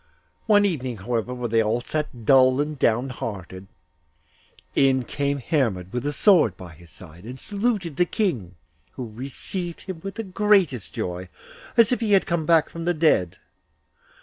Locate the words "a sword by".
6.07-6.73